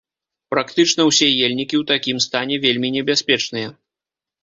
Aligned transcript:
Практычна 0.53 1.01
ўсе 1.09 1.27
ельнікі 1.49 1.75
ў 1.81 1.91
такім 1.93 2.25
стане 2.29 2.61
вельмі 2.67 2.95
небяспечныя. 2.99 3.69